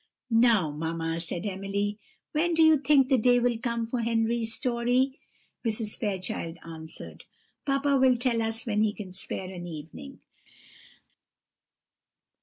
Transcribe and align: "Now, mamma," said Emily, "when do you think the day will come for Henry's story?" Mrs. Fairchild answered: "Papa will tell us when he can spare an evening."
"Now, 0.31 0.71
mamma," 0.71 1.19
said 1.19 1.45
Emily, 1.45 1.99
"when 2.31 2.55
do 2.55 2.63
you 2.63 2.79
think 2.79 3.07
the 3.07 3.19
day 3.19 3.39
will 3.39 3.59
come 3.59 3.85
for 3.85 3.99
Henry's 3.99 4.51
story?" 4.51 5.19
Mrs. 5.63 5.95
Fairchild 5.95 6.57
answered: 6.65 7.25
"Papa 7.67 7.97
will 7.99 8.17
tell 8.17 8.41
us 8.41 8.65
when 8.65 8.81
he 8.81 8.93
can 8.95 9.13
spare 9.13 9.51
an 9.53 9.67
evening." 9.67 10.19